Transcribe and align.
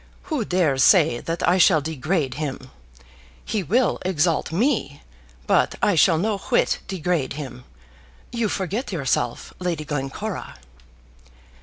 Who 0.33 0.43
dares 0.43 0.83
say 0.83 1.19
that 1.19 1.47
I 1.47 1.59
shall 1.59 1.79
degrade 1.79 2.33
him? 2.33 2.71
He 3.45 3.61
will 3.61 3.99
exalt 4.03 4.51
me, 4.51 5.03
but 5.45 5.75
I 5.79 5.93
shall 5.93 6.17
no 6.17 6.39
whit 6.39 6.79
degrade 6.87 7.33
him. 7.33 7.65
You 8.31 8.49
forget 8.49 8.91
yourself, 8.91 9.53
Lady 9.59 9.85
Glencora." 9.85 10.55